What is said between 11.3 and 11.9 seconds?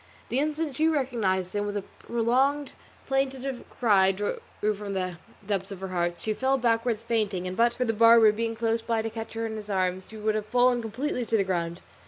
the ground.